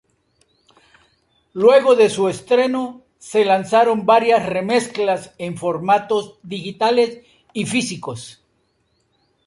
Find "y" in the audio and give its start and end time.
7.53-7.67